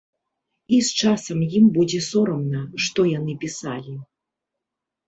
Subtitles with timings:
[0.77, 3.97] І з часам ім будзе сорамна, што яны пісалі.